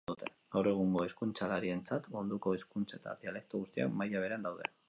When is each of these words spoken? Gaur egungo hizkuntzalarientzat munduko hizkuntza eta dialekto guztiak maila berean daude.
Gaur 0.53 0.69
egungo 0.71 1.03
hizkuntzalarientzat 1.07 2.09
munduko 2.15 2.57
hizkuntza 2.57 3.01
eta 3.01 3.17
dialekto 3.23 3.65
guztiak 3.67 3.97
maila 4.01 4.29
berean 4.29 4.49
daude. 4.51 4.73